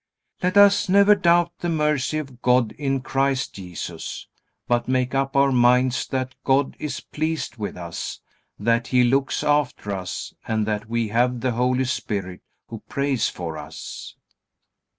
[0.41, 4.25] Let us never doubt the mercy of God in Christ Jesus,
[4.67, 8.19] but make up our minds that God is pleased with us,
[8.57, 13.59] that He looks after us, and that we have the Holy Spirit who prays for
[13.59, 14.15] us.